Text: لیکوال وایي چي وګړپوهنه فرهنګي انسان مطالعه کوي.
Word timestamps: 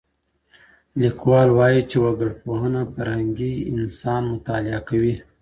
لیکوال 1.01 1.49
وایي 1.57 1.81
چي 1.89 1.97
وګړپوهنه 2.03 2.81
فرهنګي 2.93 3.53
انسان 3.73 4.21
مطالعه 4.33 4.79
کوي. 4.89 5.15